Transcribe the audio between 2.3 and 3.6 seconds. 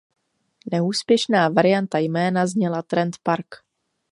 zněla "Trent Park".